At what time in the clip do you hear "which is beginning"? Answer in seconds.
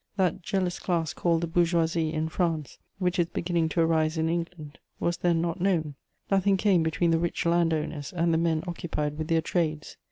2.97-3.69